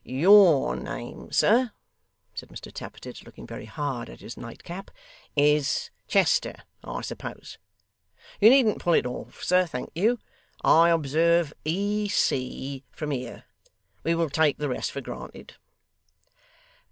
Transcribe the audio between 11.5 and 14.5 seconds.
E. C. from here. We will